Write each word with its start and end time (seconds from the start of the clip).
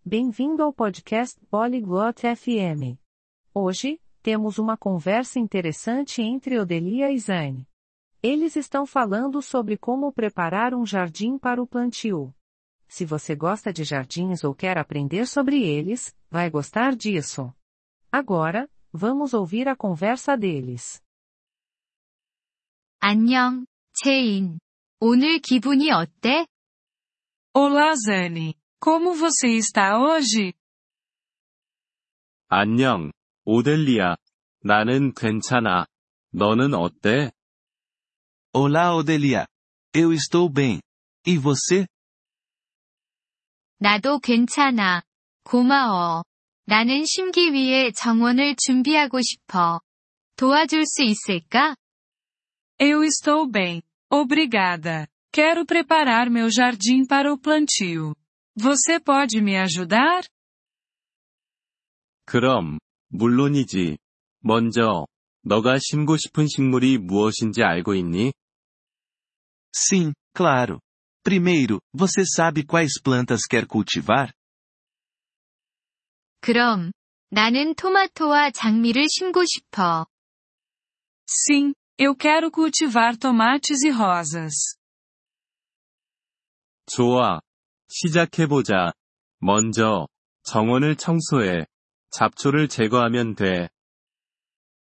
Bem-vindo 0.00 0.63
ao 0.63 0.73
podcast 0.73 1.39
Polyglot 1.49 2.21
FM. 2.21 2.97
Hoje, 3.53 3.99
temos 4.23 4.57
uma 4.57 4.75
conversa 4.75 5.37
interessante 5.39 6.21
entre 6.21 6.57
Odelia 6.57 7.11
e 7.11 7.19
Zane. 7.19 7.67
Eles 8.23 8.55
estão 8.55 8.85
falando 8.85 9.41
sobre 9.41 9.77
como 9.77 10.11
preparar 10.11 10.73
um 10.73 10.85
jardim 10.85 11.37
para 11.37 11.61
o 11.61 11.67
plantio. 11.67 12.33
Se 12.87 13.05
você 13.05 13.35
gosta 13.35 13.71
de 13.71 13.83
jardins 13.83 14.43
ou 14.43 14.55
quer 14.55 14.77
aprender 14.77 15.27
sobre 15.27 15.61
eles, 15.61 16.15
vai 16.29 16.49
gostar 16.49 16.95
disso. 16.95 17.53
Agora, 18.11 18.67
vamos 18.91 19.33
ouvir 19.33 19.67
a 19.67 19.75
conversa 19.75 20.35
deles. 20.35 21.01
안녕, 22.99 23.65
체인. 23.93 24.59
오늘 24.99 25.39
기분이 25.39 25.91
어때? 25.91 26.45
Olá, 27.53 27.95
Zane. 27.95 28.55
Como 28.83 29.13
você 29.13 29.47
está 29.57 29.99
hoje? 29.99 30.53
안녕, 32.49 33.11
오델리아. 33.45 34.17
나는 34.63 35.13
괜찮아. 35.13 35.85
너는 36.33 36.73
어때? 36.73 37.31
Olá, 38.53 38.95
Odelia. 38.95 39.45
Eu 39.93 40.11
estou 40.11 40.49
bem. 40.49 40.81
E 41.27 41.37
você? 41.37 41.85
나도 43.79 44.17
괜찮아. 44.19 45.03
고마워. 45.43 46.23
나는 46.65 47.05
심기 47.05 47.53
위해 47.53 47.91
정원을 47.91 48.55
준비하고 48.55 49.21
싶어. 49.21 49.79
도와줄 50.37 50.87
수 50.87 51.03
있을까? 51.03 51.75
Eu 52.79 53.03
estou 53.03 53.45
bem. 53.45 53.83
Obrigada. 54.09 55.07
Quero 55.31 55.67
preparar 55.67 56.31
meu 56.31 56.49
jardim 56.49 57.05
para 57.05 57.31
o 57.31 57.37
plantio. 57.37 58.15
Você 58.58 58.98
pode 58.98 59.38
me 59.40 59.56
ajudar? 59.56 60.22
그럼, 62.24 62.78
물론이지. 63.08 63.98
먼저, 64.40 65.06
너가 65.42 65.78
심고 65.78 66.16
싶은 66.16 66.46
식물이 66.48 66.98
무엇인지 66.98 67.62
알고 67.62 67.94
있니? 67.94 68.32
Sim, 69.74 70.12
claro. 70.34 70.80
Primeiro, 71.22 71.80
você 71.92 72.22
sabe 72.24 72.64
quais 72.64 73.00
plantas 73.02 73.46
quer 73.48 73.66
cultivar? 73.66 74.32
그럼, 76.40 76.92
나는 77.30 77.74
토마토와 77.74 78.50
장미를 78.52 79.06
심고 79.08 79.44
싶어. 79.44 80.06
Sim, 81.28 81.74
eu 81.98 82.14
quero 82.16 82.50
cultivar 82.50 83.16
tomates 83.18 83.82
e 83.82 83.90
rosas. 83.90 84.76
좋아. 86.86 87.40
시작해보자. 87.91 88.93
먼저, 89.39 90.07
정원을 90.43 90.95
청소해. 90.95 91.65
잡초를 92.11 92.67
제거하면 92.67 93.35
돼. 93.35 93.69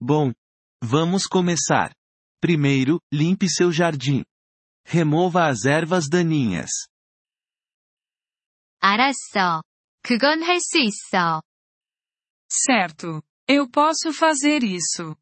Bom, 0.00 0.32
vamos 0.80 1.26
começar. 1.26 1.92
Primeiro, 2.40 3.00
limpe 3.12 3.48
seu 3.48 3.70
jardim. 3.72 4.24
Remova 4.86 5.46
as 5.48 5.66
ervas 5.66 6.08
daninhas. 6.08 6.70
알았어. 8.80 9.62
그건 10.02 10.42
할 10.42 10.58
수 10.60 10.78
있어. 10.78 11.42
Certo. 12.48 13.22
Eu 13.46 13.68
posso 13.70 14.10
fazer 14.12 14.64
isso. 14.64 15.16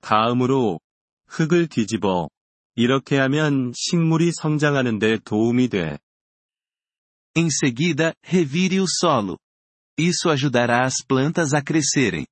다음으로, 0.00 0.80
흙을 1.26 1.68
뒤집어. 1.68 2.28
이렇게 2.74 3.18
하면 3.18 3.72
식물이 3.74 4.32
성장하는 4.32 4.98
데 4.98 5.18
도움이 5.18 5.68
돼. 5.68 5.98
Em 7.34 7.48
seguida, 7.50 8.14
revire 8.24 8.80
o 8.80 8.86
solo. 8.86 9.38
Isso 9.98 10.30
ajudará 10.30 10.84
as 10.84 11.04
plantas 11.06 11.54
a 11.54 11.62
crescerem. 11.62 12.26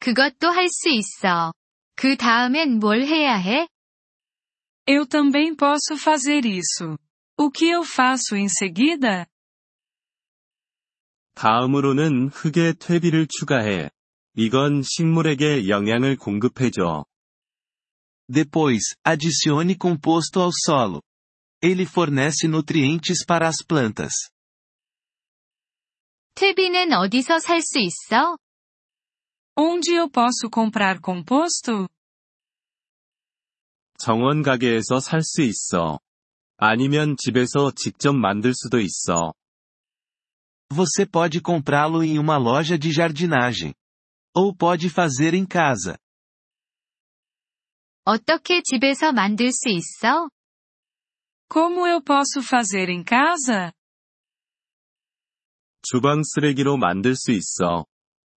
그것도 0.00 0.48
할 0.50 0.68
수 0.70 0.88
있어. 0.88 1.52
그 1.96 2.16
다음엔 2.16 2.78
뭘 2.78 3.04
해야 3.04 3.36
해? 3.36 3.68
Eu 4.86 5.06
também 5.06 5.54
posso 5.54 5.96
fazer 5.96 6.46
isso. 6.46 6.96
O 7.36 7.50
que 7.50 7.66
eu 7.68 7.82
faço 7.82 8.36
em 8.36 8.48
seguida? 8.48 9.26
다음으로는 11.34 12.28
흙에 12.28 12.72
퇴비를 12.72 13.26
추가해. 13.28 13.90
이건 14.34 14.82
식물에게 14.82 15.68
영양을 15.68 16.16
공급해줘. 16.16 17.04
Depois, 18.29 18.95
adicione 19.05 19.75
composto 19.75 20.39
ao 20.39 20.51
solo. 20.51 21.01
Ele 21.61 21.85
fornece 21.85 22.47
nutrientes 22.47 23.25
para 23.25 23.47
as 23.47 23.63
plantas. 23.65 24.13
퇴비는 26.35 26.93
어디서 26.93 27.39
살 27.39 27.61
수 27.61 27.79
있어? 27.79 28.37
Onde 29.55 29.93
eu 29.93 30.09
posso 30.09 30.49
comprar 30.49 30.99
composto? 30.99 31.87
정원 33.99 34.41
가게에서 34.41 34.99
살 34.99 35.21
수 35.21 35.41
있어. 35.43 35.99
아니면 36.57 37.15
집에서 37.17 37.71
직접 37.75 38.13
만들 38.13 38.53
수도 38.55 38.79
있어. 38.79 39.33
Você 40.71 41.05
pode 41.05 41.39
comprá-lo 41.39 42.03
em 42.03 42.17
uma 42.17 42.37
loja 42.37 42.77
de 42.79 42.91
jardinagem. 42.91 43.73
Ou 44.35 44.55
pode 44.55 44.89
fazer 44.89 45.35
em 45.35 45.45
casa. 45.45 45.97
어떻게 48.07 48.61
집에서 48.61 49.11
만들 49.11 49.51
수 49.51 49.69
있어? 49.69 50.29
Como 51.49 51.87
eu 51.87 52.01
posso 52.01 52.41
fazer 52.41 52.89
em 52.89 53.03
casa? 53.03 53.71
주방 55.83 56.23
쓰레기로 56.23 56.77
만들 56.77 57.15
수 57.15 57.31
있어. 57.31 57.85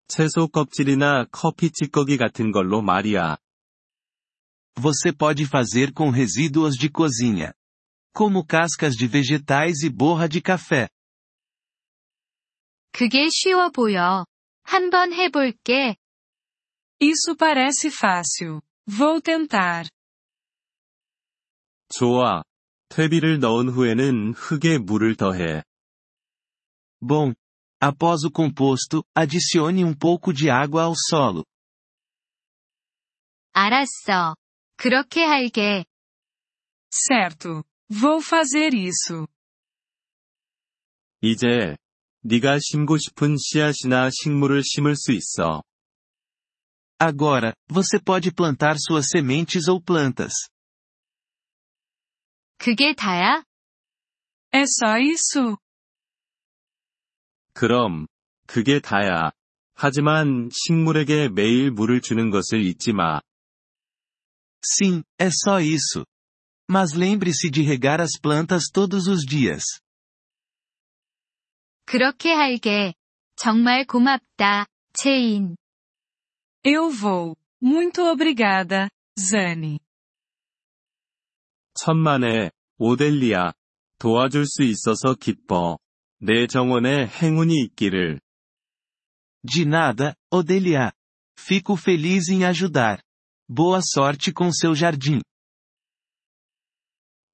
채소 0.08 0.48
껍질이나 0.48 1.26
커피 1.32 1.72
찌꺼기 1.72 2.18
같은 2.18 2.52
걸로 2.52 2.82
말이야. 2.82 3.38
Você 4.76 5.12
pode 5.12 5.46
fazer 5.46 5.94
com 5.94 6.10
resíduos 6.10 6.76
de 6.78 6.90
cozinha. 6.90 7.54
Como 8.14 8.46
cascas 8.46 8.96
de 8.96 9.08
vegetais 9.08 9.84
e 9.84 9.90
borra 9.90 10.28
de 10.28 10.42
café. 10.42 10.90
그게 12.92 13.30
쉬워 13.30 13.70
보여. 13.72 14.26
한번 14.64 15.14
해볼게. 15.14 15.96
Isso 17.00 17.36
parece 17.36 17.90
fácil. 17.90 18.62
Vou 18.91 19.23
tentar. 19.23 19.89
좋아. 21.91 22.43
퇴비를 22.89 23.39
넣은 23.39 23.69
후에는 23.69 24.35
흙에 24.35 24.79
물을 24.79 25.15
더해. 25.15 25.63
Bom. 27.01 27.35
Após 27.81 28.25
o 28.25 28.31
composto, 28.31 29.05
adicione 29.15 29.85
um 29.85 29.95
pouco 29.97 30.33
de 30.35 30.51
água 30.51 30.83
ao 30.83 30.95
solo. 30.97 31.45
알았어. 33.53 34.35
그렇게 34.77 35.25
할게. 35.25 35.85
Certo. 36.91 37.63
Vou 37.89 38.19
fazer 38.21 38.75
isso. 38.75 39.29
이제, 41.23 41.77
네가 42.23 42.59
심고 42.61 42.99
싶은 42.99 43.37
씨앗이나 43.39 44.11
식물을 44.11 44.63
심을 44.65 44.97
수 44.97 45.13
있어. 45.13 45.63
Agora, 47.00 47.54
você 47.68 48.00
pode 48.00 48.32
plantar 48.34 48.78
suas 48.80 49.08
sementes 49.10 49.68
ou 49.68 49.82
plantas. 49.82 50.34
그게 52.58 52.94
다야? 52.96 53.44
É 54.52 54.64
só 54.66 54.98
isso? 54.98 55.58
그럼, 57.54 58.08
그게 58.48 58.80
다야. 58.80 59.32
하지만 59.76 60.50
식물에게 60.54 61.30
매일 61.30 61.72
물을 61.72 62.02
주는 62.02 62.30
것을 62.30 62.62
잊지 62.62 62.94
마. 62.94 63.22
Sim, 64.64 65.04
é 65.20 65.30
só 65.30 65.60
isso. 65.62 66.06
Mas 66.68 66.94
lembre-se 66.96 67.52
de 67.52 67.62
regar 67.62 68.02
as 68.02 68.18
plantas 68.20 68.72
todos 68.74 69.08
os 69.08 69.26
dias. 69.26 69.64
그렇게 71.86 72.34
할게. 72.34 72.96
정말 73.36 73.86
고맙다, 73.86 74.66
체인. 74.94 75.56
Eu 76.65 76.91
vou. 76.91 77.37
Muito 77.63 78.03
obrigada, 78.03 78.91
Zane. 79.19 79.81
천만에, 81.75 82.51
오델리아. 82.79 83.53
도와줄 83.99 84.45
수 84.47 84.63
있어서 84.63 85.15
기뻐. 85.15 85.79
내 86.19 86.47
정원에 86.47 87.07
행운이 87.07 87.55
있기를. 87.65 88.21
De 89.43 89.65
nada, 89.65 90.15
Odelia. 90.31 90.93
Fico 91.39 91.75
feliz 91.77 92.29
em 92.29 92.45
ajudar. 92.45 93.01
Boa 93.49 93.81
sorte 93.81 94.33
com 94.37 94.51
seu 94.53 94.75
jardim. 94.75 95.23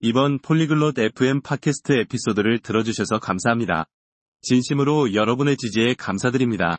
이번 0.01 0.39
Polyglot 0.39 0.99
FM 0.99 1.41
팟캐스트 1.41 1.93
에피소드를 1.93 2.61
들어주셔서 2.61 3.19
감사합니다. 3.19 3.87
진심으로 4.43 5.15
여러분의 5.15 5.57
지지에 5.57 5.95
감사드립니다. 5.95 6.79